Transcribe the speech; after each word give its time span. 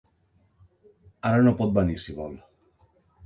Ara 1.31 1.43
no 1.47 1.53
pot 1.61 1.77
venir, 1.77 1.99
si 2.05 2.17
vol. 2.21 2.35